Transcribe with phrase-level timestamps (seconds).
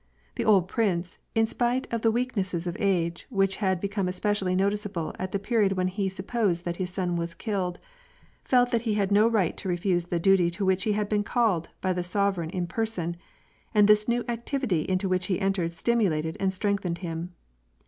[0.33, 5.13] The old prince, in spite of the weaknesses of age, which had become especially noticeable
[5.19, 7.77] at the period when he supposed that his son was killed,
[8.43, 11.23] felt that he had no right to refuse the duty to which he had been
[11.23, 13.15] called by the sove^ eign in person,
[13.75, 17.35] and this new activity into which he entered stimulated and strengthened him.